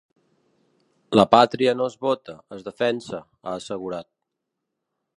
[1.19, 4.13] La pàtria no es vota, es defensa, ha assegurat.